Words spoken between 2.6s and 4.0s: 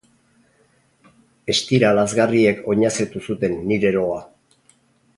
oinazetu zuten nire